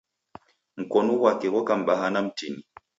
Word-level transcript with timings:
Mkonu 0.79 1.13
ghwake 1.19 1.47
ghoka 1.53 1.73
mbaha 1.81 2.07
na 2.13 2.19
mtini. 2.25 2.61